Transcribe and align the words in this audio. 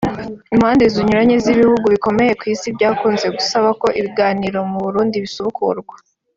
Impande 0.53 0.83
zinyuranye 0.93 1.35
n’ 1.43 1.47
ibihugu 1.53 1.85
bikomeye 1.93 2.31
ku 2.39 2.43
Isi 2.53 2.67
byakunze 2.75 3.27
gusaba 3.35 3.69
ko 3.81 3.87
ibiganiro 3.99 4.57
mu 4.71 4.77
Burundi 4.85 5.15
bisubukurwa 5.25 5.95